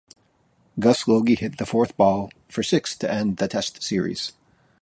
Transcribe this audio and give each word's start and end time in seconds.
Gus 0.79 1.07
Logie 1.07 1.35
hit 1.37 1.59
the 1.59 1.65
fourth 1.67 1.95
ball 1.95 2.31
for 2.49 2.63
six 2.63 2.97
to 2.97 3.13
end 3.13 3.37
the 3.37 3.47
Test 3.47 3.83
series. 3.83 4.31